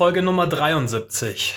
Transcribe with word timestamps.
Folge 0.00 0.22
Nummer 0.22 0.46
73. 0.46 1.54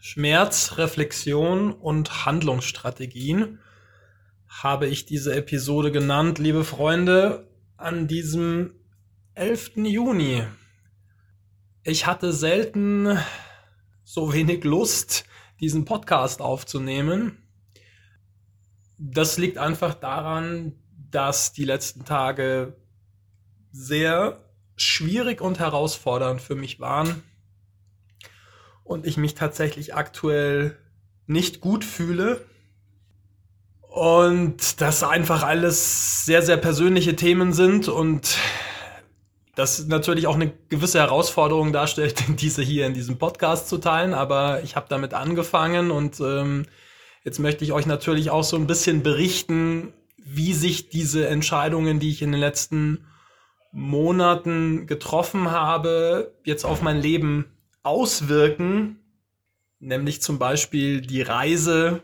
Schmerz, 0.00 0.78
Reflexion 0.78 1.72
und 1.72 2.24
Handlungsstrategien 2.24 3.58
habe 4.46 4.86
ich 4.86 5.06
diese 5.06 5.34
Episode 5.34 5.90
genannt, 5.90 6.38
liebe 6.38 6.62
Freunde, 6.62 7.48
an 7.76 8.06
diesem 8.06 8.74
11. 9.34 9.72
Juni. 9.78 10.44
Ich 11.82 12.06
hatte 12.06 12.32
selten 12.32 13.18
so 14.04 14.32
wenig 14.32 14.62
Lust, 14.62 15.24
diesen 15.58 15.84
Podcast 15.84 16.40
aufzunehmen. 16.40 17.42
Das 18.98 19.36
liegt 19.36 19.58
einfach 19.58 19.94
daran, 19.94 20.78
dass 21.10 21.52
die 21.52 21.64
letzten 21.64 22.04
Tage 22.04 22.76
sehr 23.72 24.44
schwierig 24.76 25.40
und 25.40 25.58
herausfordernd 25.58 26.40
für 26.40 26.54
mich 26.54 26.78
waren 26.78 27.24
und 28.90 29.06
ich 29.06 29.16
mich 29.16 29.36
tatsächlich 29.36 29.94
aktuell 29.94 30.76
nicht 31.28 31.60
gut 31.60 31.84
fühle. 31.84 32.44
Und 33.82 34.80
das 34.80 35.04
einfach 35.04 35.44
alles 35.44 36.26
sehr, 36.26 36.42
sehr 36.42 36.56
persönliche 36.56 37.14
Themen 37.14 37.52
sind 37.52 37.86
und 37.86 38.36
das 39.54 39.86
natürlich 39.86 40.26
auch 40.26 40.34
eine 40.34 40.52
gewisse 40.68 40.98
Herausforderung 40.98 41.72
darstellt, 41.72 42.24
diese 42.40 42.62
hier 42.62 42.84
in 42.84 42.94
diesem 42.94 43.16
Podcast 43.16 43.68
zu 43.68 43.78
teilen. 43.78 44.12
Aber 44.12 44.64
ich 44.64 44.74
habe 44.74 44.86
damit 44.88 45.14
angefangen 45.14 45.92
und 45.92 46.18
ähm, 46.18 46.66
jetzt 47.22 47.38
möchte 47.38 47.62
ich 47.62 47.72
euch 47.72 47.86
natürlich 47.86 48.30
auch 48.30 48.44
so 48.44 48.56
ein 48.56 48.66
bisschen 48.66 49.04
berichten, 49.04 49.92
wie 50.16 50.52
sich 50.52 50.88
diese 50.88 51.28
Entscheidungen, 51.28 52.00
die 52.00 52.10
ich 52.10 52.22
in 52.22 52.32
den 52.32 52.40
letzten 52.40 53.06
Monaten 53.70 54.88
getroffen 54.88 55.52
habe, 55.52 56.34
jetzt 56.42 56.64
auf 56.64 56.82
mein 56.82 57.00
Leben 57.00 57.52
auswirken, 57.82 58.98
nämlich 59.78 60.22
zum 60.22 60.38
Beispiel 60.38 61.00
die 61.00 61.22
Reise, 61.22 62.02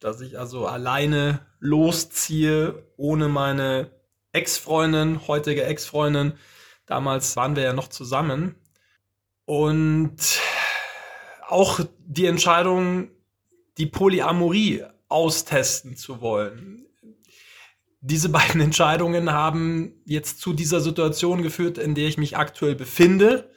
dass 0.00 0.20
ich 0.20 0.38
also 0.38 0.66
alleine 0.66 1.40
losziehe, 1.60 2.82
ohne 2.96 3.28
meine 3.28 3.90
Ex-Freundin, 4.32 5.26
heutige 5.26 5.64
Ex-Freundin. 5.64 6.34
Damals 6.86 7.36
waren 7.36 7.56
wir 7.56 7.62
ja 7.62 7.72
noch 7.72 7.88
zusammen. 7.88 8.56
Und 9.46 10.40
auch 11.48 11.80
die 11.98 12.26
Entscheidung, 12.26 13.10
die 13.78 13.86
Polyamorie 13.86 14.84
austesten 15.08 15.96
zu 15.96 16.20
wollen. 16.20 16.86
Diese 18.00 18.28
beiden 18.28 18.60
Entscheidungen 18.60 19.32
haben 19.32 19.94
jetzt 20.04 20.40
zu 20.40 20.52
dieser 20.52 20.80
Situation 20.80 21.42
geführt, 21.42 21.78
in 21.78 21.94
der 21.94 22.08
ich 22.08 22.18
mich 22.18 22.36
aktuell 22.36 22.74
befinde 22.74 23.50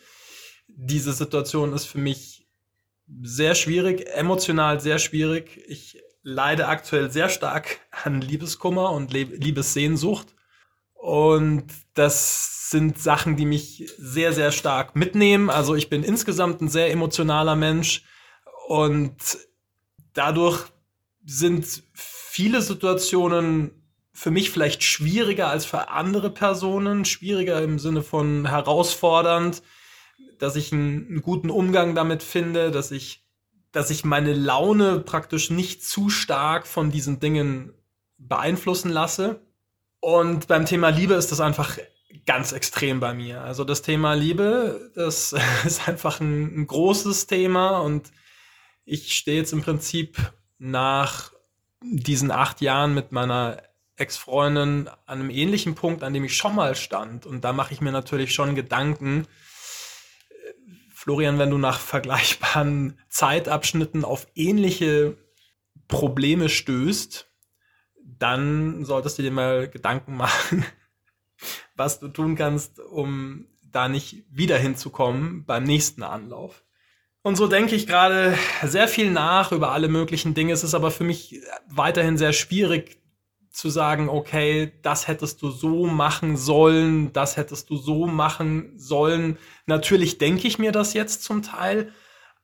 diese 0.78 1.12
Situation 1.12 1.74
ist 1.74 1.86
für 1.86 1.98
mich 1.98 2.48
sehr 3.24 3.56
schwierig, 3.56 4.08
emotional 4.08 4.80
sehr 4.80 5.00
schwierig. 5.00 5.60
Ich 5.68 6.02
leide 6.22 6.68
aktuell 6.68 7.10
sehr 7.12 7.30
stark 7.30 7.80
an 8.04 8.22
Liebeskummer 8.22 8.92
und 8.92 9.12
Liebessehnsucht. 9.12 10.36
Und 10.94 11.66
das 11.96 12.70
sind 12.70 13.00
Sachen, 13.00 13.38
die 13.38 13.46
mich 13.46 13.92
sehr, 13.98 14.34
sehr 14.34 14.52
stark 14.52 14.96
mitnehmen. 14.96 15.50
Also 15.50 15.74
ich 15.74 15.90
bin 15.90 16.04
insgesamt 16.04 16.62
ein 16.62 16.70
sehr 16.70 16.92
emotionaler 16.92 17.56
Mensch 17.56 18.04
und 18.68 19.16
dadurch 20.14 20.66
sind 21.26 21.84
viele 21.94 22.62
Situationen 22.62 23.72
für 24.14 24.32
mich 24.32 24.52
vielleicht 24.52 24.84
schwieriger 24.84 25.48
als 25.48 25.66
für 25.66 25.90
andere 25.90 26.30
Personen, 26.30 27.06
schwieriger 27.06 27.62
im 27.62 27.80
Sinne 27.80 28.04
von 28.04 28.48
herausfordernd, 28.48 29.62
dass 30.40 30.56
ich 30.56 30.74
einen, 30.74 31.08
einen 31.08 31.22
guten 31.22 31.50
Umgang 31.50 31.96
damit 31.96 32.24
finde, 32.24 32.72
dass 32.72 32.92
ich, 32.92 33.24
dass 33.72 33.90
ich 33.90 34.06
meine 34.06 34.34
Laune 34.34 35.00
praktisch 35.00 35.50
nicht 35.50 35.84
zu 35.84 36.10
stark 36.10 36.68
von 36.68 36.92
diesen 36.92 37.20
Dingen 37.20 37.74
beeinflussen 38.18 38.90
lasse. 38.90 39.42
Und 40.00 40.48
beim 40.48 40.66
Thema 40.66 40.90
Liebe 40.90 41.16
ist 41.16 41.32
das 41.32 41.42
einfach 41.42 41.78
ganz 42.26 42.52
extrem 42.52 43.00
bei 43.00 43.14
mir. 43.14 43.42
Also 43.42 43.64
das 43.64 43.82
Thema 43.82 44.14
Liebe, 44.14 44.92
das 44.96 45.34
ist 45.66 45.88
einfach 45.88 46.20
ein, 46.20 46.62
ein 46.62 46.68
großes 46.68 47.28
Thema 47.28 47.80
und 47.80 48.12
ich 48.86 49.16
stehe 49.16 49.38
jetzt 49.38 49.54
im 49.54 49.62
Prinzip 49.62 50.18
nach 50.60 51.32
diesen 51.82 52.32
acht 52.32 52.62
Jahren 52.62 52.94
mit 52.94 53.12
meiner 53.12 53.62
Ex-Freundin 53.98 54.88
an 54.88 55.20
einem 55.20 55.30
ähnlichen 55.30 55.76
Punkt, 55.76 56.04
an 56.04 56.14
dem 56.14 56.24
ich 56.24 56.38
schon 56.38 56.56
mal 56.56 56.76
stand. 56.76 57.26
Und 57.26 57.44
da 57.44 57.52
mache 57.52 57.74
ich 57.74 57.82
mir 57.82 57.92
natürlich 57.92 58.34
schon 58.34 58.56
Gedanken, 58.56 59.28
Florian, 61.08 61.40
wenn 61.40 61.52
du 61.52 61.58
nach 61.58 61.80
vergleichbaren 61.80 63.00
Zeitabschnitten 63.08 64.04
auf 64.04 64.28
ähnliche 64.36 65.16
Probleme 65.88 66.50
stößt, 66.50 67.32
dann 68.04 68.84
solltest 68.84 69.18
du 69.18 69.22
dir 69.22 69.32
mal 69.32 69.70
Gedanken 69.70 70.18
machen, 70.18 70.66
was 71.78 72.02
du 72.02 72.10
tun 72.10 72.36
kannst, 72.36 72.82
um 72.82 73.48
da 73.64 73.88
nicht 73.88 74.26
wieder 74.30 74.58
hinzukommen 74.58 75.46
beim 75.46 75.64
nächsten 75.64 76.04
Anlauf. 76.04 76.66
Und 77.22 77.38
so 77.38 77.48
denke 77.48 77.76
ich 77.76 77.88
gerade 77.88 78.38
sehr 78.64 78.90
viel 78.90 79.10
nach 79.10 79.54
über 79.54 79.72
alle 79.72 79.88
möglichen 79.88 80.34
Dinge. 80.34 80.52
Es 80.52 80.66
ist 80.66 80.76
aber 80.76 80.92
für 80.92 81.06
mich 81.06 81.42
weiterhin 81.70 82.18
sehr 82.18 82.34
schwierig, 82.34 83.02
zu 83.58 83.72
sagen, 83.72 84.08
okay, 84.08 84.72
das 84.84 85.08
hättest 85.08 85.42
du 85.42 85.50
so 85.50 85.88
machen 85.88 86.38
sollen, 86.38 87.12
das 87.12 87.38
hättest 87.38 87.72
du 87.72 87.76
so 87.76 88.06
machen 88.06 88.74
sollen. 88.78 89.40
Natürlich 89.66 90.20
denke 90.20 90.48
ich 90.48 90.60
mir 90.60 90.72
das 90.72 90.94
jetzt 90.94 91.24
zum 91.24 91.42
Teil, 91.42 91.92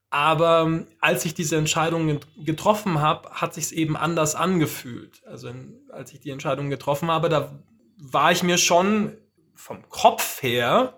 aber 0.09 0.63
ähm, 0.65 0.87
als 0.99 1.23
ich 1.25 1.35
diese 1.35 1.55
Entscheidung 1.55 2.19
getroffen 2.43 2.99
habe, 2.99 3.29
hat 3.29 3.53
sich 3.53 3.65
es 3.65 3.71
eben 3.71 3.95
anders 3.95 4.33
angefühlt. 4.33 5.21
Also 5.27 5.51
als 5.91 6.11
ich 6.13 6.19
die 6.19 6.31
Entscheidung 6.31 6.71
getroffen 6.71 7.11
habe, 7.11 7.29
da 7.29 7.59
war 7.97 8.31
ich 8.31 8.41
mir 8.41 8.57
schon 8.57 9.15
vom 9.53 9.87
Kopf 9.89 10.41
her 10.41 10.97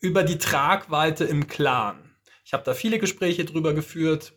über 0.00 0.22
die 0.22 0.38
Tragweite 0.38 1.24
im 1.24 1.46
Klaren. 1.46 2.16
Ich 2.42 2.54
habe 2.54 2.64
da 2.64 2.72
viele 2.72 2.98
Gespräche 2.98 3.44
drüber 3.44 3.74
geführt, 3.74 4.32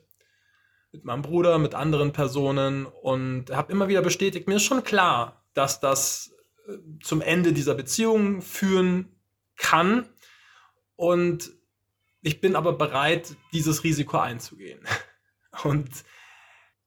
mit 0.96 1.06
meinem 1.06 1.22
Bruder, 1.22 1.58
mit 1.58 1.76
anderen 1.76 2.14
Personen 2.14 2.86
und 2.86 3.52
habe 3.52 3.72
immer 3.72 3.88
wieder 3.88 4.02
bestätigt, 4.02 4.48
mir 4.48 4.56
ist 4.56 4.64
schon 4.64 4.84
klar, 4.84 5.44
dass 5.54 5.80
das 5.80 6.34
äh, 6.68 6.78
zum 7.04 7.22
Ende 7.22 7.54
dieser 7.54 7.76
Beziehung 7.76 8.42
führen 8.42 9.10
kann 9.58 10.08
und 10.96 11.52
ich 12.22 12.42
bin 12.42 12.56
aber 12.56 12.74
bereit, 12.74 13.36
dieses 13.54 13.84
Risiko 13.84 14.18
einzugehen. 14.18 14.80
Und 15.64 15.90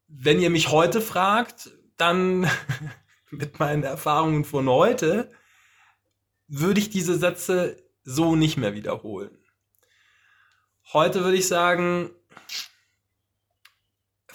wenn 0.09 0.41
ihr 0.41 0.51
mich 0.51 0.69
heute 0.71 1.01
fragt, 1.01 1.71
dann 1.97 2.51
mit 3.31 3.59
meinen 3.59 3.85
Erfahrungen 3.85 4.45
von 4.45 4.69
heute, 4.69 5.31
würde 6.49 6.81
ich 6.81 6.91
diese 6.91 7.17
Sätze 7.17 7.77
so 8.03 8.35
nicht 8.35 8.57
mehr 8.57 8.75
wiederholen. 8.75 9.39
Heute 10.93 11.23
würde 11.23 11.37
ich 11.37 11.47
sagen, 11.47 12.11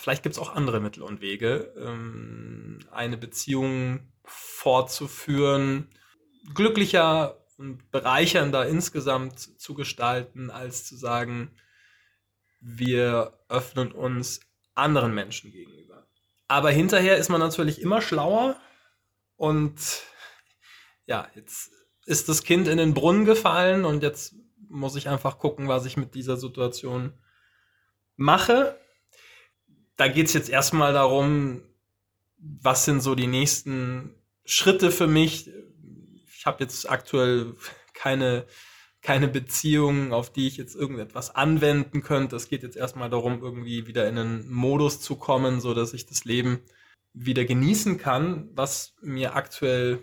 vielleicht 0.03 0.21
gibt 0.21 0.35
es 0.35 0.39
auch 0.39 0.53
andere 0.53 0.81
Mittel 0.81 1.01
und 1.01 1.21
Wege, 1.21 1.73
ähm, 1.77 2.79
eine 2.91 3.15
Beziehung 3.15 4.11
fortzuführen, 4.25 5.87
glücklicher 6.53 7.41
und 7.57 7.89
bereichernder 7.89 8.67
insgesamt 8.67 9.39
zu 9.39 9.73
gestalten, 9.73 10.51
als 10.51 10.85
zu 10.85 10.97
sagen, 10.97 11.55
wir 12.59 13.39
öffnen 13.47 13.93
uns 13.93 14.41
anderen 14.75 15.13
Menschen 15.13 15.53
gegenüber. 15.53 16.05
Aber 16.49 16.69
hinterher 16.69 17.15
ist 17.15 17.29
man 17.29 17.39
natürlich 17.39 17.81
immer 17.81 18.01
schlauer 18.01 18.59
und 19.37 20.03
ja, 21.05 21.29
jetzt 21.33 21.71
ist 22.05 22.27
das 22.27 22.43
Kind 22.43 22.67
in 22.67 22.77
den 22.77 22.93
Brunnen 22.93 23.23
gefallen 23.23 23.85
und 23.85 24.03
jetzt 24.03 24.35
muss 24.67 24.97
ich 24.97 25.07
einfach 25.07 25.39
gucken, 25.39 25.69
was 25.69 25.85
ich 25.85 25.95
mit 25.95 26.13
dieser 26.13 26.35
Situation 26.35 27.13
mache 28.17 28.77
da 29.97 30.07
geht 30.07 30.27
es 30.27 30.33
jetzt 30.33 30.49
erstmal 30.49 30.93
darum, 30.93 31.61
was 32.37 32.85
sind 32.85 33.01
so 33.01 33.15
die 33.15 33.27
nächsten 33.27 34.15
Schritte 34.45 34.91
für 34.91 35.07
mich. 35.07 35.49
Ich 36.35 36.45
habe 36.45 36.63
jetzt 36.63 36.89
aktuell 36.89 37.55
keine, 37.93 38.45
keine 39.01 39.27
Beziehung, 39.27 40.13
auf 40.13 40.31
die 40.31 40.47
ich 40.47 40.57
jetzt 40.57 40.75
irgendetwas 40.75 41.35
anwenden 41.35 42.01
könnte. 42.01 42.35
Es 42.35 42.49
geht 42.49 42.63
jetzt 42.63 42.77
erstmal 42.77 43.09
darum, 43.09 43.41
irgendwie 43.41 43.87
wieder 43.87 44.07
in 44.07 44.17
einen 44.17 44.51
Modus 44.51 44.99
zu 44.99 45.15
kommen, 45.15 45.61
so 45.61 45.73
dass 45.73 45.93
ich 45.93 46.05
das 46.05 46.25
Leben 46.25 46.59
wieder 47.13 47.45
genießen 47.45 47.97
kann, 47.97 48.49
was 48.53 48.95
mir 49.01 49.35
aktuell 49.35 49.99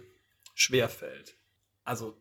schwer 0.55 0.89
fällt. 0.89 1.37
Also 1.83 2.17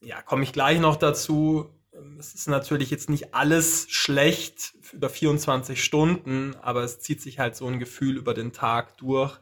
ja, 0.00 0.22
komme 0.22 0.44
ich 0.44 0.52
gleich 0.52 0.80
noch 0.80 0.96
dazu. 0.96 1.79
Ähm, 1.92 2.18
es 2.18 2.34
ist 2.34 2.48
natürlich 2.48 2.90
jetzt 2.90 3.10
nicht 3.10 3.34
alles 3.34 3.90
schlecht 3.90 4.74
über 4.92 5.08
24 5.08 5.82
Stunden, 5.82 6.54
aber 6.56 6.82
es 6.82 7.00
zieht 7.00 7.20
sich 7.20 7.38
halt 7.38 7.56
so 7.56 7.66
ein 7.66 7.78
Gefühl 7.78 8.16
über 8.16 8.34
den 8.34 8.52
Tag 8.52 8.96
durch, 8.98 9.38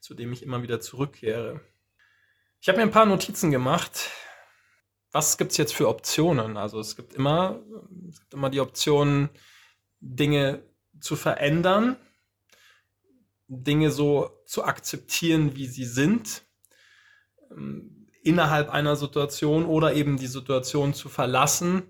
zu 0.00 0.14
dem 0.14 0.32
ich 0.32 0.42
immer 0.42 0.62
wieder 0.62 0.80
zurückkehre. 0.80 1.60
Ich 2.60 2.68
habe 2.68 2.78
mir 2.78 2.84
ein 2.84 2.90
paar 2.90 3.06
Notizen 3.06 3.50
gemacht 3.50 4.10
was 5.14 5.38
gibt 5.38 5.52
es 5.52 5.58
jetzt 5.58 5.72
für 5.72 5.88
Optionen? 5.88 6.56
Also 6.56 6.80
es 6.80 6.96
gibt 6.96 7.14
immer, 7.14 7.62
es 8.08 8.18
gibt 8.18 8.34
immer 8.34 8.50
die 8.50 8.60
Option, 8.60 9.30
Dinge 10.00 10.64
zu 11.00 11.14
verändern, 11.14 11.96
Dinge 13.46 13.92
so 13.92 14.42
zu 14.44 14.64
akzeptieren, 14.64 15.54
wie 15.54 15.68
sie 15.68 15.84
sind, 15.84 16.42
ähm, 17.52 18.03
innerhalb 18.24 18.70
einer 18.70 18.96
Situation 18.96 19.66
oder 19.66 19.94
eben 19.94 20.16
die 20.16 20.26
Situation 20.26 20.94
zu 20.94 21.08
verlassen. 21.08 21.84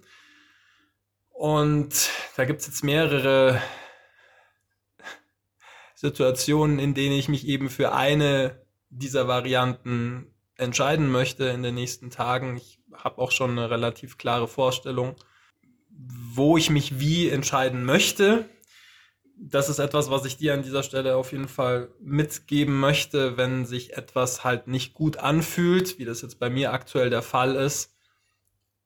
Und 1.31 2.11
da 2.37 2.45
gibt 2.45 2.61
es 2.61 2.67
jetzt 2.67 2.85
mehrere 2.85 3.61
Situationen, 5.95 6.79
in 6.79 6.95
denen 6.95 7.17
ich 7.17 7.29
mich 7.29 7.47
eben 7.47 7.71
für 7.71 7.93
eine 7.93 8.63
dieser 8.91 9.27
Varianten 9.27 10.35
entscheiden 10.57 11.11
möchte 11.11 11.47
in 11.47 11.63
den 11.63 11.75
nächsten 11.75 12.11
Tagen. 12.11 12.57
Ich 12.57 12.79
habe 12.93 13.19
auch 13.19 13.31
schon 13.31 13.51
eine 13.51 13.71
relativ 13.71 14.19
klare 14.19 14.47
Vorstellung, 14.47 15.17
wo 15.91 16.57
ich 16.57 16.71
mich 16.71 17.01
wie 17.01 17.29
entscheiden 17.29 17.85
möchte. 17.85 18.49
Das 19.37 19.69
ist 19.69 19.81
etwas, 19.81 20.11
was 20.11 20.25
ich 20.25 20.37
dir 20.37 20.55
an 20.55 20.63
dieser 20.63 20.83
Stelle 20.83 21.17
auf 21.17 21.33
jeden 21.33 21.49
Fall 21.49 21.89
mitgeben 22.01 22.79
möchte, 22.79 23.37
wenn 23.37 23.67
sich 23.67 23.97
etwas 23.97 24.45
halt 24.45 24.69
nicht 24.69 24.95
gut 24.95 25.17
anfühlt, 25.17 25.99
wie 25.99 26.05
das 26.05 26.23
jetzt 26.23 26.39
bei 26.39 26.51
mir 26.51 26.73
aktuell 26.73 27.11
der 27.11 27.23
Fall 27.23 27.57
ist. 27.57 27.95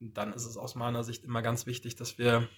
Dann 0.00 0.32
ist 0.32 0.46
es 0.46 0.56
aus 0.56 0.74
meiner 0.74 1.04
Sicht 1.04 1.24
immer 1.24 1.42
ganz 1.42 1.66
wichtig, 1.66 1.96
dass 1.96 2.18
wir, 2.18 2.48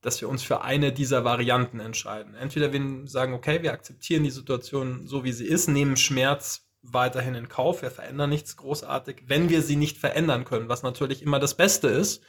dass 0.00 0.20
wir 0.20 0.28
uns 0.28 0.42
für 0.42 0.62
eine 0.62 0.92
dieser 0.92 1.24
Varianten 1.24 1.80
entscheiden. 1.80 2.34
Entweder 2.34 2.72
wir 2.72 3.06
sagen, 3.06 3.34
okay, 3.34 3.62
wir 3.62 3.72
akzeptieren 3.72 4.22
die 4.22 4.30
Situation 4.30 5.06
so, 5.06 5.24
wie 5.24 5.32
sie 5.32 5.46
ist, 5.46 5.68
nehmen 5.68 5.96
Schmerz 5.96 6.68
weiterhin 6.82 7.34
in 7.34 7.48
Kauf. 7.48 7.82
Wir 7.82 7.90
verändern 7.90 8.30
nichts 8.30 8.56
großartig, 8.56 9.24
wenn 9.26 9.48
wir 9.48 9.62
sie 9.62 9.76
nicht 9.76 9.98
verändern 9.98 10.44
können, 10.44 10.68
was 10.68 10.82
natürlich 10.82 11.22
immer 11.22 11.40
das 11.40 11.56
Beste 11.56 11.88
ist. 11.88 12.22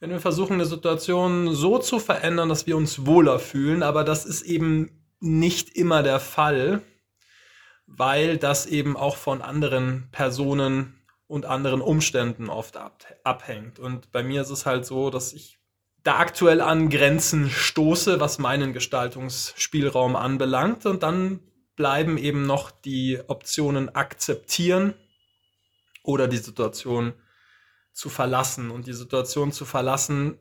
Wenn 0.00 0.10
wir 0.10 0.20
versuchen, 0.20 0.54
eine 0.54 0.64
Situation 0.64 1.54
so 1.54 1.78
zu 1.78 1.98
verändern, 1.98 2.48
dass 2.48 2.66
wir 2.66 2.74
uns 2.78 3.04
wohler 3.04 3.38
fühlen, 3.38 3.82
aber 3.82 4.02
das 4.02 4.24
ist 4.24 4.40
eben 4.40 5.04
nicht 5.20 5.76
immer 5.76 6.02
der 6.02 6.20
Fall, 6.20 6.80
weil 7.86 8.38
das 8.38 8.64
eben 8.64 8.96
auch 8.96 9.16
von 9.16 9.42
anderen 9.42 10.08
Personen 10.10 10.94
und 11.26 11.44
anderen 11.44 11.82
Umständen 11.82 12.48
oft 12.48 12.78
abhängt. 13.24 13.78
Und 13.78 14.10
bei 14.10 14.22
mir 14.22 14.40
ist 14.40 14.48
es 14.48 14.64
halt 14.64 14.86
so, 14.86 15.10
dass 15.10 15.34
ich 15.34 15.58
da 16.02 16.18
aktuell 16.18 16.62
an 16.62 16.88
Grenzen 16.88 17.50
stoße, 17.50 18.20
was 18.20 18.38
meinen 18.38 18.72
Gestaltungsspielraum 18.72 20.16
anbelangt. 20.16 20.86
Und 20.86 21.02
dann 21.02 21.40
bleiben 21.76 22.16
eben 22.16 22.46
noch 22.46 22.70
die 22.70 23.20
Optionen 23.26 23.94
akzeptieren 23.94 24.94
oder 26.02 26.26
die 26.26 26.38
Situation 26.38 27.12
zu 27.92 28.08
verlassen. 28.08 28.70
Und 28.70 28.86
die 28.86 28.92
Situation 28.92 29.52
zu 29.52 29.64
verlassen 29.64 30.38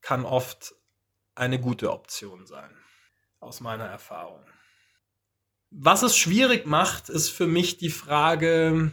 kann 0.00 0.24
oft 0.24 0.74
eine 1.34 1.60
gute 1.60 1.92
Option 1.92 2.46
sein, 2.46 2.70
aus 3.40 3.60
meiner 3.60 3.86
Erfahrung. 3.86 4.44
Was 5.70 6.02
es 6.02 6.16
schwierig 6.16 6.66
macht, 6.66 7.08
ist 7.08 7.30
für 7.30 7.46
mich 7.46 7.78
die 7.78 7.90
Frage, 7.90 8.92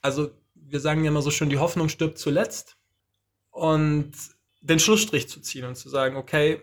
also 0.00 0.30
wir 0.54 0.80
sagen 0.80 1.02
ja 1.02 1.10
immer 1.10 1.22
so 1.22 1.30
schön, 1.30 1.50
die 1.50 1.58
Hoffnung 1.58 1.88
stirbt 1.88 2.18
zuletzt. 2.18 2.76
Und 3.50 4.12
den 4.60 4.78
Schlussstrich 4.78 5.28
zu 5.28 5.40
ziehen 5.40 5.64
und 5.64 5.76
zu 5.76 5.88
sagen, 5.88 6.16
okay, 6.16 6.60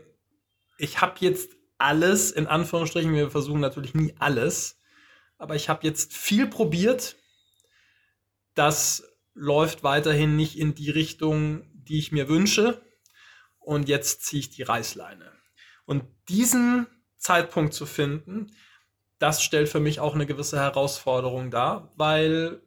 ich 0.78 1.02
habe 1.02 1.16
jetzt 1.20 1.52
alles, 1.78 2.32
in 2.32 2.48
Anführungsstrichen, 2.48 3.14
wir 3.14 3.32
versuchen 3.32 3.60
natürlich 3.60 3.94
nie 3.94 4.14
alles, 4.20 4.80
aber 5.38 5.56
ich 5.56 5.70
habe 5.70 5.86
jetzt 5.86 6.14
viel 6.14 6.48
probiert. 6.48 7.18
Das 8.54 9.04
läuft 9.36 9.84
weiterhin 9.84 10.36
nicht 10.36 10.58
in 10.58 10.74
die 10.74 10.90
Richtung, 10.90 11.70
die 11.74 12.00
ich 12.00 12.12
mir 12.12 12.28
wünsche. 12.28 12.82
Und 13.60 13.88
jetzt 13.88 14.26
ziehe 14.26 14.40
ich 14.40 14.50
die 14.50 14.64
Reißleine. 14.64 15.32
Und 15.86 16.06
diesen 16.30 16.88
Zeitpunkt 17.18 17.74
zu 17.74 17.86
finden, 17.86 18.52
das 19.20 19.44
stellt 19.44 19.70
für 19.70 19.80
mich 19.80 20.00
auch 20.00 20.16
eine 20.16 20.26
gewisse 20.26 20.60
Herausforderung 20.60 21.52
dar, 21.52 21.94
weil 21.96 22.62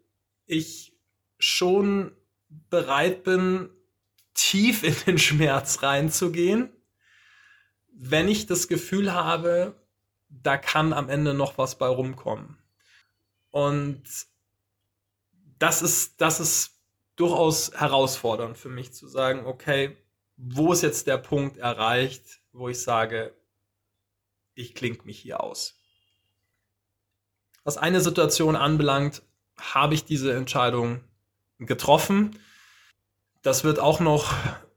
ich 0.47 0.97
schon 1.38 2.12
bereit 2.49 3.25
bin, 3.25 3.71
tief 4.35 4.85
in 4.85 4.94
den 5.06 5.19
Schmerz 5.19 5.82
reinzugehen 5.82 6.71
wenn 7.99 8.29
ich 8.29 8.47
das 8.47 8.69
Gefühl 8.69 9.12
habe, 9.12 9.75
da 10.29 10.56
kann 10.56 10.93
am 10.93 11.09
Ende 11.09 11.35
noch 11.35 11.59
was 11.59 11.79
bei 11.79 11.88
rumkommen. 11.88 12.59
Und 13.50 14.03
das 15.58 15.82
ist, 15.82 16.20
das 16.20 16.40
ist 16.40 16.78
durchaus 17.16 17.72
herausfordernd 17.75 18.56
für 18.56 18.69
mich 18.69 18.93
zu 18.93 19.08
sagen, 19.08 19.46
okay, 19.46 19.96
wo 20.37 20.72
ist 20.72 20.82
jetzt 20.82 21.06
der 21.06 21.19
Punkt 21.19 21.56
erreicht, 21.56 22.40
wo 22.52 22.69
ich 22.69 22.81
sage, 22.81 23.34
ich 24.55 24.75
klinge 24.75 24.99
mich 25.05 25.19
hier 25.19 25.43
aus. 25.43 25.81
Was 27.64 27.76
eine 27.76 28.00
Situation 28.00 28.56
anbelangt, 28.56 29.22
habe 29.58 29.94
ich 29.94 30.05
diese 30.05 30.32
Entscheidung 30.32 31.02
getroffen. 31.58 32.38
Das 33.43 33.64
wird 33.64 33.81
auch 33.81 34.00
noch 34.00 34.32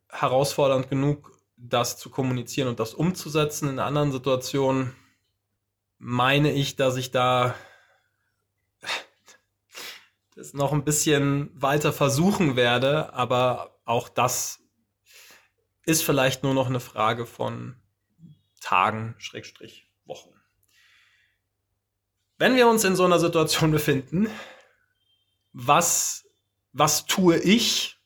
herausfordernd 0.09 0.89
genug, 0.89 1.31
das 1.57 1.97
zu 1.97 2.09
kommunizieren 2.09 2.67
und 2.67 2.79
das 2.79 2.93
umzusetzen. 2.95 3.69
In 3.69 3.79
anderen 3.79 4.11
Situationen 4.11 4.95
meine 5.99 6.51
ich, 6.51 6.75
dass 6.75 6.97
ich 6.97 7.11
da 7.11 7.53
das 10.35 10.53
noch 10.53 10.71
ein 10.71 10.83
bisschen 10.83 11.49
weiter 11.53 11.91
versuchen 11.93 12.55
werde, 12.55 13.13
aber 13.13 13.79
auch 13.85 14.09
das 14.09 14.59
ist 15.85 16.03
vielleicht 16.03 16.43
nur 16.43 16.53
noch 16.53 16.67
eine 16.67 16.79
Frage 16.79 17.25
von 17.25 17.75
Tagen, 18.61 19.15
Schrägstrich, 19.17 19.89
Wochen. 20.05 20.33
Wenn 22.37 22.55
wir 22.55 22.67
uns 22.67 22.83
in 22.83 22.95
so 22.95 23.03
einer 23.03 23.19
Situation 23.19 23.71
befinden, 23.71 24.29
was, 25.53 26.25
was 26.71 27.05
tue 27.05 27.37
ich? 27.37 27.97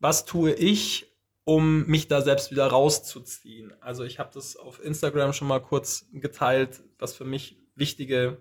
Was 0.00 0.26
tue 0.26 0.52
ich, 0.52 1.14
um 1.44 1.86
mich 1.86 2.08
da 2.08 2.20
selbst 2.20 2.50
wieder 2.50 2.66
rauszuziehen. 2.66 3.72
Also 3.80 4.04
ich 4.04 4.18
habe 4.18 4.30
das 4.34 4.56
auf 4.56 4.82
Instagram 4.84 5.32
schon 5.32 5.48
mal 5.48 5.60
kurz 5.60 6.06
geteilt, 6.12 6.82
was 6.98 7.14
für 7.14 7.24
mich 7.24 7.58
wichtige 7.74 8.38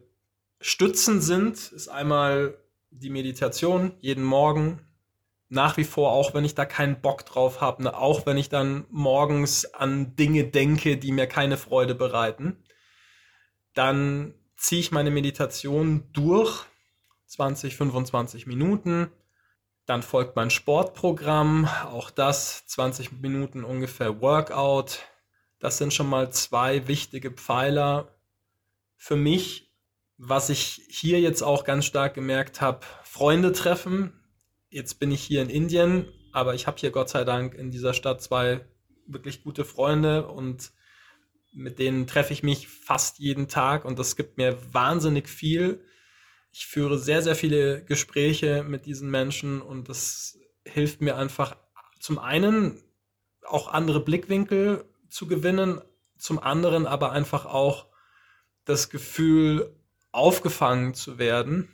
Stützen 0.59 1.21
sind, 1.21 1.71
ist 1.73 1.89
einmal 1.89 2.57
die 2.99 3.09
Meditation 3.09 3.93
jeden 3.99 4.23
Morgen. 4.23 4.81
Nach 5.49 5.77
wie 5.77 5.83
vor, 5.83 6.11
auch 6.11 6.33
wenn 6.33 6.45
ich 6.45 6.55
da 6.55 6.65
keinen 6.65 7.01
Bock 7.01 7.25
drauf 7.25 7.61
habe, 7.61 7.83
ne, 7.83 7.95
auch 7.95 8.25
wenn 8.25 8.37
ich 8.37 8.49
dann 8.49 8.85
morgens 8.89 9.65
an 9.73 10.15
Dinge 10.15 10.45
denke, 10.45 10.97
die 10.97 11.11
mir 11.11 11.27
keine 11.27 11.57
Freude 11.57 11.93
bereiten, 11.93 12.63
dann 13.73 14.33
ziehe 14.57 14.81
ich 14.81 14.91
meine 14.91 15.11
Meditation 15.11 16.09
durch, 16.13 16.65
20, 17.27 17.75
25 17.75 18.47
Minuten, 18.47 19.11
dann 19.85 20.01
folgt 20.01 20.35
mein 20.35 20.49
Sportprogramm, 20.49 21.67
auch 21.91 22.09
das 22.09 22.65
20 22.67 23.21
Minuten 23.21 23.63
ungefähr 23.63 24.21
Workout. 24.21 24.99
Das 25.59 25.77
sind 25.77 25.93
schon 25.93 26.09
mal 26.09 26.31
zwei 26.31 26.87
wichtige 26.87 27.31
Pfeiler 27.31 28.15
für 28.95 29.17
mich. 29.17 29.62
Was 30.17 30.49
ich 30.49 30.81
hier 30.89 31.19
jetzt 31.19 31.41
auch 31.41 31.63
ganz 31.63 31.85
stark 31.85 32.13
gemerkt 32.13 32.61
habe, 32.61 32.81
Freunde 33.03 33.51
treffen. 33.51 34.13
Jetzt 34.69 34.99
bin 34.99 35.11
ich 35.11 35.21
hier 35.21 35.41
in 35.41 35.49
Indien, 35.49 36.07
aber 36.31 36.53
ich 36.53 36.67
habe 36.67 36.77
hier 36.79 36.91
Gott 36.91 37.09
sei 37.09 37.23
Dank 37.23 37.53
in 37.53 37.71
dieser 37.71 37.93
Stadt 37.93 38.21
zwei 38.21 38.65
wirklich 39.05 39.43
gute 39.43 39.65
Freunde 39.65 40.27
und 40.27 40.71
mit 41.53 41.77
denen 41.77 42.07
treffe 42.07 42.33
ich 42.33 42.41
mich 42.41 42.67
fast 42.67 43.19
jeden 43.19 43.47
Tag 43.47 43.85
und 43.85 43.99
das 43.99 44.15
gibt 44.15 44.37
mir 44.37 44.57
wahnsinnig 44.73 45.29
viel 45.29 45.83
ich 46.53 46.67
führe 46.67 46.99
sehr, 46.99 47.23
sehr 47.23 47.35
viele 47.35 47.83
Gespräche 47.83 48.63
mit 48.63 48.85
diesen 48.85 49.09
Menschen 49.09 49.59
und 49.61 49.89
das 49.89 50.37
hilft 50.63 51.01
mir 51.01 51.17
einfach 51.17 51.57
zum 51.99 52.19
einen 52.19 52.81
auch 53.43 53.67
andere 53.67 53.99
Blickwinkel 53.99 54.85
zu 55.09 55.27
gewinnen, 55.27 55.81
zum 56.17 56.37
anderen 56.37 56.85
aber 56.85 57.11
einfach 57.11 57.45
auch 57.45 57.87
das 58.65 58.91
Gefühl, 58.91 59.75
aufgefangen 60.13 60.93
zu 60.93 61.17
werden, 61.17 61.69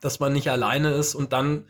dass 0.00 0.20
man 0.20 0.32
nicht 0.32 0.50
alleine 0.50 0.92
ist 0.92 1.14
und 1.14 1.32
dann 1.32 1.66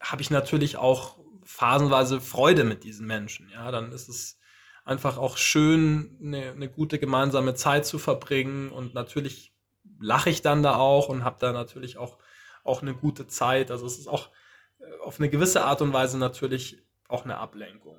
habe 0.00 0.22
ich 0.22 0.30
natürlich 0.30 0.76
auch 0.76 1.18
phasenweise 1.44 2.20
Freude 2.20 2.64
mit 2.64 2.84
diesen 2.84 3.06
Menschen. 3.06 3.48
Ja, 3.50 3.70
dann 3.70 3.92
ist 3.92 4.08
es 4.08 4.38
einfach 4.84 5.18
auch 5.18 5.36
schön, 5.36 6.16
eine, 6.22 6.52
eine 6.52 6.68
gute 6.68 6.98
gemeinsame 6.98 7.54
Zeit 7.54 7.86
zu 7.86 7.98
verbringen 7.98 8.70
und 8.70 8.94
natürlich 8.94 9.52
lache 9.98 10.30
ich 10.30 10.42
dann 10.42 10.62
da 10.62 10.76
auch 10.76 11.08
und 11.08 11.24
habe 11.24 11.36
da 11.40 11.52
natürlich 11.52 11.98
auch, 11.98 12.18
auch 12.64 12.82
eine 12.82 12.94
gute 12.94 13.26
Zeit. 13.26 13.70
Also 13.70 13.86
es 13.86 13.98
ist 13.98 14.08
auch 14.08 14.30
äh, 14.78 14.84
auf 15.02 15.18
eine 15.18 15.30
gewisse 15.30 15.64
Art 15.64 15.82
und 15.82 15.92
Weise 15.92 16.18
natürlich 16.18 16.82
auch 17.08 17.24
eine 17.24 17.38
Ablenkung. 17.38 17.96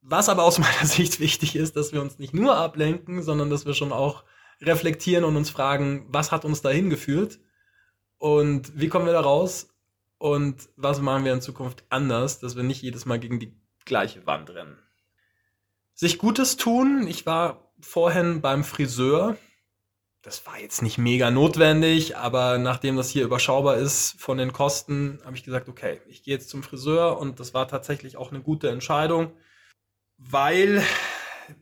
Was 0.00 0.28
aber 0.28 0.44
aus 0.44 0.58
meiner 0.60 0.86
Sicht 0.86 1.20
wichtig 1.20 1.56
ist, 1.56 1.76
dass 1.76 1.92
wir 1.92 2.00
uns 2.00 2.18
nicht 2.18 2.34
nur 2.34 2.56
ablenken, 2.56 3.22
sondern 3.22 3.50
dass 3.50 3.66
wir 3.66 3.74
schon 3.74 3.92
auch 3.92 4.24
reflektieren 4.60 5.24
und 5.24 5.36
uns 5.36 5.50
fragen, 5.50 6.06
was 6.08 6.32
hat 6.32 6.44
uns 6.44 6.62
dahin 6.62 6.90
geführt 6.90 7.38
und 8.18 8.78
wie 8.78 8.88
kommen 8.88 9.06
wir 9.06 9.12
da 9.12 9.20
raus 9.20 9.68
und 10.18 10.68
was 10.76 11.00
machen 11.00 11.24
wir 11.24 11.32
in 11.32 11.42
Zukunft 11.42 11.84
anders, 11.90 12.40
dass 12.40 12.56
wir 12.56 12.62
nicht 12.62 12.82
jedes 12.82 13.06
Mal 13.06 13.18
gegen 13.18 13.40
die 13.40 13.54
gleiche 13.84 14.26
Wand 14.26 14.50
rennen. 14.50 14.78
Sich 15.92 16.18
Gutes 16.18 16.56
tun. 16.56 17.06
Ich 17.06 17.26
war 17.26 17.72
vorhin 17.80 18.40
beim 18.40 18.64
Friseur. 18.64 19.36
Das 20.22 20.46
war 20.46 20.58
jetzt 20.58 20.80
nicht 20.80 20.96
mega 20.96 21.30
notwendig, 21.30 22.16
aber 22.16 22.56
nachdem 22.56 22.96
das 22.96 23.10
hier 23.10 23.24
überschaubar 23.24 23.76
ist 23.76 24.18
von 24.18 24.38
den 24.38 24.54
Kosten, 24.54 25.20
habe 25.24 25.36
ich 25.36 25.44
gesagt, 25.44 25.68
okay, 25.68 26.00
ich 26.08 26.22
gehe 26.22 26.34
jetzt 26.34 26.48
zum 26.48 26.62
Friseur 26.62 27.18
und 27.18 27.38
das 27.40 27.52
war 27.52 27.68
tatsächlich 27.68 28.16
auch 28.16 28.30
eine 28.30 28.40
gute 28.40 28.70
Entscheidung, 28.70 29.32
weil 30.16 30.82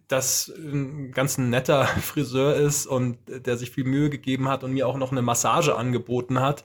das 0.09 0.49
ein 0.49 1.13
ganz 1.13 1.39
netter 1.39 1.87
Friseur 2.03 2.57
ist 2.57 2.87
und 2.87 3.19
der 3.27 3.57
sich 3.57 3.71
viel 3.71 3.85
Mühe 3.85 4.11
gegeben 4.11 4.49
hat 4.49 4.65
und 4.65 4.73
mir 4.73 4.87
auch 4.87 4.97
noch 4.97 5.13
eine 5.13 5.23
Massage 5.23 5.77
angeboten 5.77 6.41
hat. 6.41 6.65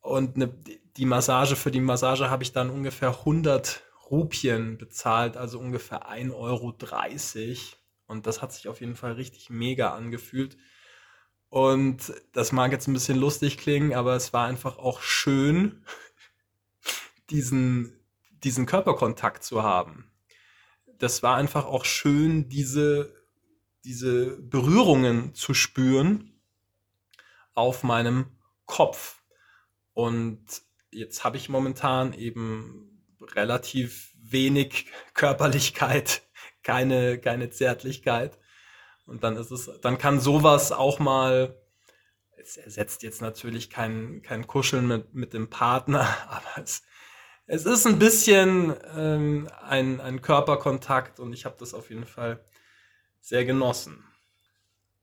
Und 0.00 0.36
eine, 0.36 0.48
die 0.96 1.06
Massage, 1.06 1.56
für 1.56 1.70
die 1.70 1.80
Massage 1.80 2.30
habe 2.30 2.42
ich 2.42 2.52
dann 2.52 2.70
ungefähr 2.70 3.08
100 3.08 3.82
Rupien 4.10 4.78
bezahlt, 4.78 5.36
also 5.36 5.58
ungefähr 5.58 6.08
1,30 6.10 6.34
Euro. 6.34 6.76
Und 8.06 8.26
das 8.26 8.42
hat 8.42 8.52
sich 8.52 8.68
auf 8.68 8.80
jeden 8.80 8.96
Fall 8.96 9.12
richtig 9.12 9.50
mega 9.50 9.94
angefühlt. 9.94 10.56
Und 11.48 12.12
das 12.32 12.52
mag 12.52 12.72
jetzt 12.72 12.88
ein 12.88 12.94
bisschen 12.94 13.18
lustig 13.18 13.58
klingen, 13.58 13.94
aber 13.94 14.14
es 14.16 14.32
war 14.32 14.46
einfach 14.46 14.78
auch 14.78 15.00
schön, 15.00 15.84
diesen, 17.30 17.98
diesen 18.42 18.66
Körperkontakt 18.66 19.44
zu 19.44 19.62
haben. 19.62 20.10
Das 21.04 21.22
war 21.22 21.36
einfach 21.36 21.66
auch 21.66 21.84
schön, 21.84 22.48
diese, 22.48 23.14
diese 23.84 24.38
Berührungen 24.40 25.34
zu 25.34 25.52
spüren 25.52 26.40
auf 27.52 27.82
meinem 27.82 28.38
Kopf. 28.64 29.22
Und 29.92 30.40
jetzt 30.90 31.22
habe 31.22 31.36
ich 31.36 31.50
momentan 31.50 32.14
eben 32.14 33.04
relativ 33.20 34.14
wenig 34.16 34.86
Körperlichkeit, 35.12 36.22
keine, 36.62 37.18
keine 37.18 37.50
Zärtlichkeit. 37.50 38.38
Und 39.04 39.24
dann 39.24 39.36
ist 39.36 39.50
es, 39.50 39.70
dann 39.82 39.98
kann 39.98 40.20
sowas 40.20 40.72
auch 40.72 41.00
mal, 41.00 41.60
es 42.38 42.56
ersetzt 42.56 43.02
jetzt 43.02 43.20
natürlich 43.20 43.68
kein, 43.68 44.22
kein 44.22 44.46
Kuscheln 44.46 44.86
mit, 44.88 45.12
mit 45.12 45.34
dem 45.34 45.50
Partner, 45.50 46.08
aber 46.30 46.62
es, 46.64 46.82
es 47.46 47.66
ist 47.66 47.86
ein 47.86 47.98
bisschen 47.98 48.74
ähm, 48.96 49.48
ein, 49.66 50.00
ein 50.00 50.22
Körperkontakt 50.22 51.20
und 51.20 51.32
ich 51.32 51.44
habe 51.44 51.56
das 51.58 51.74
auf 51.74 51.90
jeden 51.90 52.06
Fall 52.06 52.42
sehr 53.20 53.44
genossen. 53.44 54.04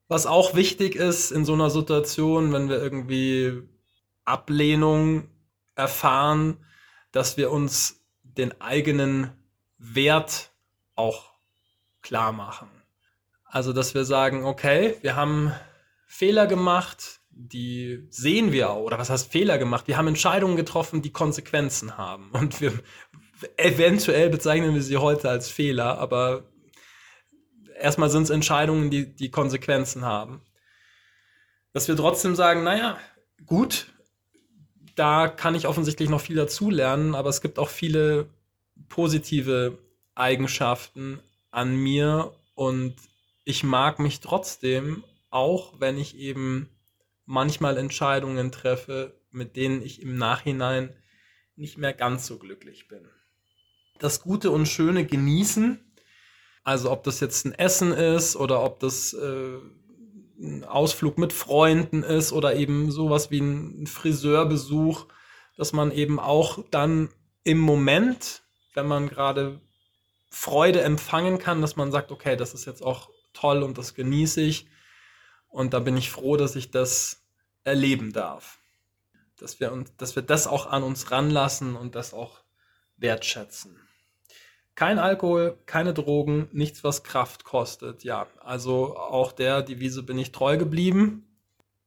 Was 0.07 0.25
auch 0.25 0.55
wichtig 0.55 0.95
ist 0.95 1.31
in 1.31 1.45
so 1.45 1.53
einer 1.53 1.69
Situation, 1.69 2.51
wenn 2.51 2.67
wir 2.67 2.81
irgendwie 2.81 3.61
Ablehnung 4.25 5.29
erfahren, 5.75 6.57
dass 7.11 7.37
wir 7.37 7.51
uns 7.51 8.01
den 8.23 8.59
eigenen 8.59 9.31
Wert 9.77 10.51
auch 10.95 11.31
klar 12.01 12.31
machen. 12.31 12.69
Also, 13.45 13.73
dass 13.73 13.93
wir 13.93 14.05
sagen, 14.05 14.45
okay, 14.45 14.97
wir 15.01 15.15
haben 15.15 15.53
Fehler 16.07 16.47
gemacht, 16.47 17.20
die 17.33 18.05
sehen 18.09 18.51
wir 18.51 18.71
oder 18.71 18.97
was 18.99 19.09
heißt 19.09 19.31
Fehler 19.31 19.57
gemacht? 19.57 19.87
Wir 19.87 19.97
haben 19.97 20.07
Entscheidungen 20.07 20.55
getroffen, 20.55 21.01
die 21.01 21.11
Konsequenzen 21.11 21.97
haben. 21.97 22.29
Und 22.31 22.61
wir, 22.61 22.73
eventuell 23.57 24.29
bezeichnen 24.29 24.73
wir 24.73 24.81
sie 24.81 24.97
heute 24.97 25.29
als 25.29 25.49
Fehler, 25.49 25.97
aber 25.97 26.43
erstmal 27.79 28.09
sind 28.09 28.23
es 28.23 28.29
Entscheidungen, 28.29 28.89
die, 28.89 29.05
die 29.13 29.31
Konsequenzen 29.31 30.05
haben. 30.05 30.41
Dass 31.73 31.87
wir 31.87 31.95
trotzdem 31.95 32.35
sagen, 32.35 32.63
naja, 32.63 32.97
gut, 33.45 33.87
da 34.95 35.27
kann 35.27 35.55
ich 35.55 35.67
offensichtlich 35.67 36.09
noch 36.09 36.21
viel 36.21 36.35
dazulernen, 36.35 37.15
aber 37.15 37.29
es 37.29 37.41
gibt 37.41 37.59
auch 37.59 37.69
viele 37.69 38.27
positive 38.89 39.77
Eigenschaften 40.15 41.19
an 41.49 41.75
mir 41.75 42.33
und 42.55 42.95
ich 43.45 43.63
mag 43.63 43.99
mich 43.99 44.19
trotzdem, 44.19 45.03
auch 45.29 45.73
wenn 45.79 45.97
ich 45.97 46.17
eben 46.17 46.69
manchmal 47.31 47.77
Entscheidungen 47.77 48.51
treffe, 48.51 49.17
mit 49.31 49.55
denen 49.55 49.81
ich 49.81 50.01
im 50.01 50.17
Nachhinein 50.17 50.93
nicht 51.55 51.77
mehr 51.77 51.93
ganz 51.93 52.27
so 52.27 52.37
glücklich 52.37 52.89
bin. 52.89 53.07
Das 53.99 54.21
Gute 54.21 54.51
und 54.51 54.67
Schöne 54.67 55.05
genießen, 55.05 55.79
also 56.63 56.91
ob 56.91 57.03
das 57.03 57.21
jetzt 57.21 57.45
ein 57.45 57.53
Essen 57.53 57.93
ist 57.93 58.35
oder 58.35 58.61
ob 58.63 58.79
das 58.79 59.13
äh, 59.13 59.57
ein 60.39 60.65
Ausflug 60.65 61.17
mit 61.17 61.31
Freunden 61.31 62.03
ist 62.03 62.33
oder 62.33 62.55
eben 62.55 62.91
sowas 62.91 63.31
wie 63.31 63.39
ein 63.39 63.87
Friseurbesuch, 63.87 65.05
dass 65.55 65.71
man 65.71 65.91
eben 65.91 66.19
auch 66.19 66.65
dann 66.69 67.09
im 67.43 67.59
Moment, 67.59 68.43
wenn 68.73 68.87
man 68.87 69.07
gerade 69.07 69.61
Freude 70.29 70.81
empfangen 70.81 71.39
kann, 71.39 71.61
dass 71.61 71.77
man 71.77 71.91
sagt, 71.91 72.11
okay, 72.11 72.35
das 72.35 72.53
ist 72.53 72.65
jetzt 72.65 72.83
auch 72.83 73.09
toll 73.33 73.63
und 73.63 73.77
das 73.77 73.93
genieße 73.93 74.41
ich. 74.41 74.67
Und 75.47 75.73
da 75.73 75.79
bin 75.79 75.97
ich 75.97 76.09
froh, 76.09 76.37
dass 76.37 76.55
ich 76.55 76.71
das 76.71 77.20
erleben 77.63 78.13
darf. 78.13 78.59
Dass 79.37 79.59
wir, 79.59 79.71
uns, 79.71 79.95
dass 79.97 80.15
wir 80.15 80.23
das 80.23 80.47
auch 80.47 80.67
an 80.67 80.83
uns 80.83 81.11
ranlassen 81.11 81.75
und 81.75 81.95
das 81.95 82.13
auch 82.13 82.41
wertschätzen. 82.97 83.79
Kein 84.75 84.99
Alkohol, 84.99 85.57
keine 85.65 85.93
Drogen, 85.93 86.47
nichts, 86.51 86.83
was 86.83 87.03
Kraft 87.03 87.43
kostet. 87.43 88.03
Ja, 88.03 88.27
also 88.39 88.97
auch 88.97 89.31
der 89.31 89.61
Devise 89.61 90.03
bin 90.03 90.17
ich 90.17 90.31
treu 90.31 90.57
geblieben. 90.57 91.27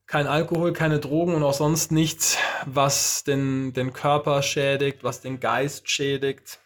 Kein 0.06 0.26
Alkohol, 0.26 0.72
keine 0.72 1.00
Drogen 1.00 1.34
und 1.34 1.42
auch 1.42 1.54
sonst 1.54 1.90
nichts, 1.90 2.36
was 2.66 3.24
den, 3.24 3.72
den 3.72 3.92
Körper 3.92 4.42
schädigt, 4.42 5.02
was 5.02 5.20
den 5.20 5.40
Geist 5.40 5.88
schädigt. 5.88 6.60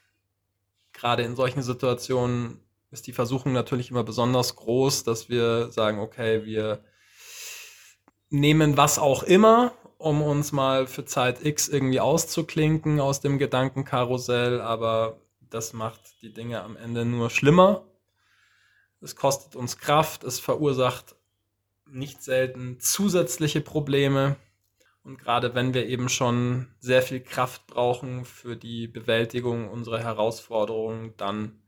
Gerade 0.93 1.23
in 1.23 1.37
solchen 1.37 1.63
Situationen 1.63 2.61
ist 2.91 3.07
die 3.07 3.13
Versuchung 3.13 3.53
natürlich 3.53 3.91
immer 3.91 4.03
besonders 4.03 4.57
groß, 4.57 5.05
dass 5.05 5.29
wir 5.29 5.71
sagen, 5.71 6.01
okay, 6.01 6.45
wir 6.45 6.81
nehmen 8.31 8.77
was 8.77 8.99
auch 8.99 9.23
immer, 9.23 9.73
um 9.99 10.23
uns 10.23 10.53
mal 10.53 10.87
für 10.87 11.05
Zeit 11.05 11.45
X 11.45 11.69
irgendwie 11.69 12.01
auszuklinken 12.01 13.01
aus 13.01 13.21
dem 13.21 13.39
Gedankenkarussell, 13.39 14.61
aber 14.61 15.21
das 15.51 15.73
macht 15.73 16.01
die 16.23 16.33
Dinge 16.33 16.63
am 16.63 16.77
Ende 16.77 17.05
nur 17.05 17.31
schlimmer. 17.31 17.85
Es 19.01 19.17
kostet 19.17 19.57
uns 19.57 19.79
Kraft, 19.79 20.25
es 20.25 20.41
verursacht 20.41 21.17
nicht 21.87 22.23
selten 22.23 22.79
zusätzliche 22.81 23.61
Probleme. 23.61 24.37
Und 25.05 25.19
gerade 25.19 25.55
wenn 25.55 25.73
wir 25.73 25.87
eben 25.87 26.09
schon 26.09 26.69
sehr 26.81 27.03
viel 27.03 27.21
Kraft 27.21 27.67
brauchen 27.67 28.25
für 28.25 28.57
die 28.57 28.89
Bewältigung 28.89 29.69
unserer 29.69 30.01
Herausforderungen, 30.01 31.15
dann 31.17 31.63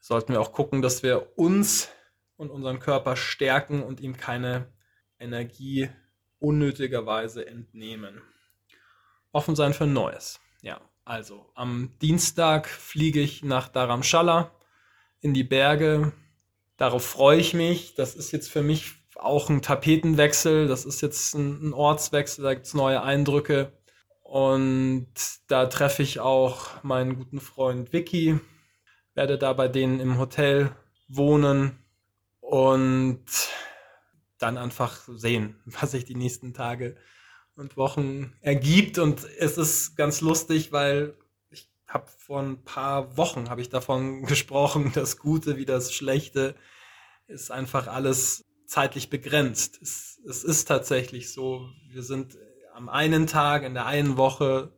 sollten 0.00 0.32
wir 0.32 0.40
auch 0.40 0.52
gucken, 0.52 0.80
dass 0.80 1.02
wir 1.02 1.36
uns 1.36 1.90
und 2.36 2.50
unseren 2.50 2.80
Körper 2.80 3.16
stärken 3.16 3.82
und 3.82 4.00
ihm 4.00 4.16
keine 4.16 4.72
Energie 5.18 5.90
unnötigerweise 6.38 7.46
entnehmen. 7.46 8.22
Offen 9.32 9.56
sein 9.56 9.74
für 9.74 9.86
Neues. 9.86 10.40
Ja, 10.62 10.80
also 11.04 11.50
am 11.54 11.92
Dienstag 12.02 12.68
fliege 12.68 13.20
ich 13.20 13.44
nach 13.44 13.68
Dharamshala 13.68 14.50
in 15.20 15.34
die 15.34 15.44
Berge. 15.44 16.12
Darauf 16.76 17.04
freue 17.04 17.38
ich 17.38 17.54
mich. 17.54 17.94
Das 17.94 18.14
ist 18.14 18.32
jetzt 18.32 18.50
für 18.50 18.62
mich 18.62 18.94
auch 19.14 19.48
ein 19.48 19.62
Tapetenwechsel. 19.62 20.68
Das 20.68 20.84
ist 20.84 21.00
jetzt 21.00 21.34
ein, 21.34 21.72
Ortswechsel. 21.72 22.44
Da 22.44 22.54
gibt 22.54 22.66
es 22.66 22.74
neue 22.74 23.02
Eindrücke. 23.02 23.72
Und 24.22 25.08
da 25.48 25.66
treffe 25.66 26.02
ich 26.02 26.20
auch 26.20 26.82
meinen 26.82 27.16
guten 27.16 27.40
Freund 27.40 27.92
Vicky. 27.92 28.40
Werde 29.14 29.38
da 29.38 29.52
bei 29.52 29.68
denen 29.68 30.00
im 30.00 30.18
Hotel 30.18 30.74
wohnen 31.08 31.78
und 32.40 33.24
dann 34.38 34.58
einfach 34.58 35.00
sehen, 35.08 35.60
was 35.64 35.92
sich 35.92 36.04
die 36.04 36.14
nächsten 36.14 36.54
Tage 36.54 36.96
und 37.54 37.76
Wochen 37.76 38.34
ergibt. 38.40 38.98
Und 38.98 39.24
es 39.38 39.58
ist 39.58 39.96
ganz 39.96 40.20
lustig, 40.20 40.72
weil 40.72 41.16
ich 41.50 41.68
habe 41.88 42.06
vor 42.18 42.40
ein 42.40 42.62
paar 42.64 43.16
Wochen 43.16 43.48
habe 43.48 43.60
ich 43.60 43.68
davon 43.68 44.22
gesprochen, 44.26 44.92
das 44.94 45.18
Gute 45.18 45.56
wie 45.56 45.66
das 45.66 45.92
Schlechte 45.92 46.54
ist 47.28 47.50
einfach 47.50 47.88
alles 47.88 48.44
zeitlich 48.66 49.10
begrenzt. 49.10 49.80
Es, 49.82 50.20
es 50.28 50.44
ist 50.44 50.66
tatsächlich 50.66 51.32
so. 51.32 51.68
Wir 51.90 52.02
sind 52.02 52.36
am 52.74 52.88
einen 52.88 53.26
Tag, 53.26 53.62
in 53.62 53.74
der 53.74 53.86
einen 53.86 54.16
Woche 54.16 54.72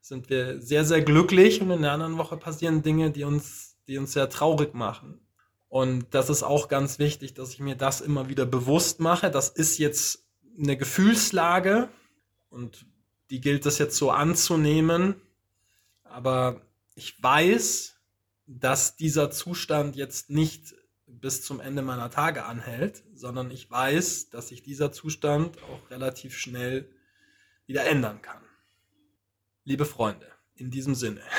sind 0.00 0.28
wir 0.28 0.60
sehr, 0.60 0.84
sehr 0.84 1.02
glücklich 1.02 1.60
und 1.60 1.70
in 1.70 1.82
der 1.82 1.92
anderen 1.92 2.18
Woche 2.18 2.36
passieren 2.36 2.82
Dinge, 2.82 3.10
die 3.10 3.24
uns, 3.24 3.78
die 3.86 3.98
uns 3.98 4.12
sehr 4.12 4.28
traurig 4.28 4.74
machen. 4.74 5.23
Und 5.74 6.14
das 6.14 6.30
ist 6.30 6.44
auch 6.44 6.68
ganz 6.68 7.00
wichtig, 7.00 7.34
dass 7.34 7.50
ich 7.50 7.58
mir 7.58 7.74
das 7.74 8.00
immer 8.00 8.28
wieder 8.28 8.46
bewusst 8.46 9.00
mache. 9.00 9.28
Das 9.28 9.48
ist 9.48 9.78
jetzt 9.78 10.24
eine 10.56 10.76
Gefühlslage, 10.76 11.88
und 12.48 12.86
die 13.30 13.40
gilt 13.40 13.66
es 13.66 13.78
jetzt 13.78 13.96
so 13.96 14.12
anzunehmen. 14.12 15.20
Aber 16.04 16.60
ich 16.94 17.20
weiß, 17.20 17.96
dass 18.46 18.94
dieser 18.94 19.32
Zustand 19.32 19.96
jetzt 19.96 20.30
nicht 20.30 20.76
bis 21.08 21.42
zum 21.42 21.58
Ende 21.58 21.82
meiner 21.82 22.08
Tage 22.08 22.44
anhält, 22.44 23.02
sondern 23.12 23.50
ich 23.50 23.68
weiß, 23.68 24.30
dass 24.30 24.50
sich 24.50 24.62
dieser 24.62 24.92
Zustand 24.92 25.60
auch 25.64 25.90
relativ 25.90 26.38
schnell 26.38 26.88
wieder 27.66 27.84
ändern 27.84 28.22
kann. 28.22 28.44
liebe 29.64 29.86
Freunde, 29.86 30.28
in 30.54 30.70
diesem 30.70 30.94
Sinne. 30.94 31.22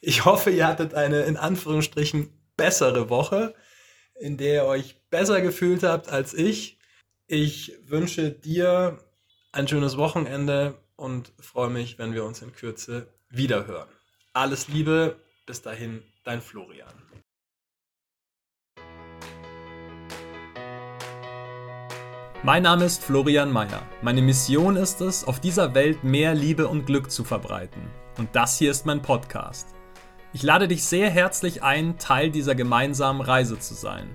Ich 0.00 0.26
hoffe, 0.26 0.50
ihr 0.50 0.66
hattet 0.66 0.92
eine 0.92 1.22
in 1.22 1.38
Anführungsstrichen 1.38 2.30
bessere 2.56 3.08
Woche, 3.08 3.54
in 4.14 4.36
der 4.36 4.54
ihr 4.54 4.64
euch 4.64 4.96
besser 5.10 5.40
gefühlt 5.40 5.82
habt 5.82 6.08
als 6.08 6.34
ich. 6.34 6.78
Ich 7.26 7.76
wünsche 7.84 8.30
dir 8.30 8.98
ein 9.52 9.68
schönes 9.68 9.96
Wochenende 9.96 10.78
und 10.96 11.32
freue 11.40 11.70
mich, 11.70 11.98
wenn 11.98 12.14
wir 12.14 12.24
uns 12.24 12.42
in 12.42 12.52
Kürze 12.52 13.08
wiederhören. 13.28 13.88
Alles 14.32 14.68
Liebe, 14.68 15.16
bis 15.46 15.62
dahin, 15.62 16.02
dein 16.24 16.40
Florian. 16.40 16.94
Mein 22.42 22.62
Name 22.62 22.84
ist 22.84 23.02
Florian 23.02 23.50
Mayer. 23.50 23.88
Meine 24.02 24.20
Mission 24.20 24.76
ist 24.76 25.00
es, 25.00 25.24
auf 25.24 25.40
dieser 25.40 25.74
Welt 25.74 26.04
mehr 26.04 26.34
Liebe 26.34 26.68
und 26.68 26.84
Glück 26.84 27.10
zu 27.10 27.24
verbreiten. 27.24 27.90
Und 28.18 28.36
das 28.36 28.58
hier 28.58 28.70
ist 28.70 28.84
mein 28.84 29.00
Podcast. 29.00 29.74
Ich 30.34 30.42
lade 30.42 30.66
dich 30.66 30.82
sehr 30.82 31.10
herzlich 31.10 31.62
ein, 31.62 31.96
Teil 31.96 32.28
dieser 32.28 32.56
gemeinsamen 32.56 33.20
Reise 33.20 33.60
zu 33.60 33.74
sein. 33.74 34.08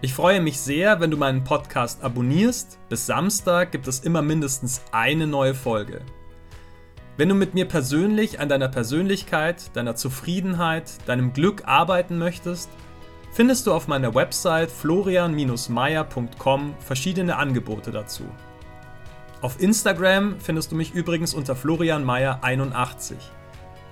Ich 0.00 0.14
freue 0.14 0.40
mich 0.40 0.60
sehr, 0.60 1.00
wenn 1.00 1.10
du 1.10 1.16
meinen 1.16 1.42
Podcast 1.42 2.04
abonnierst. 2.04 2.78
Bis 2.88 3.06
Samstag 3.06 3.72
gibt 3.72 3.88
es 3.88 3.98
immer 3.98 4.22
mindestens 4.22 4.82
eine 4.92 5.26
neue 5.26 5.54
Folge. 5.54 6.02
Wenn 7.16 7.28
du 7.28 7.34
mit 7.34 7.54
mir 7.54 7.64
persönlich 7.64 8.38
an 8.38 8.48
deiner 8.48 8.68
Persönlichkeit, 8.68 9.74
deiner 9.74 9.96
Zufriedenheit, 9.96 10.92
deinem 11.06 11.32
Glück 11.32 11.64
arbeiten 11.66 12.18
möchtest, 12.18 12.70
findest 13.32 13.66
du 13.66 13.72
auf 13.72 13.88
meiner 13.88 14.14
Website 14.14 14.70
florian-meier.com 14.70 16.74
verschiedene 16.78 17.34
Angebote 17.34 17.90
dazu. 17.90 18.22
Auf 19.42 19.60
Instagram 19.60 20.36
findest 20.38 20.70
du 20.70 20.76
mich 20.76 20.94
übrigens 20.94 21.34
unter 21.34 21.54
florianmeier81, 21.54 23.14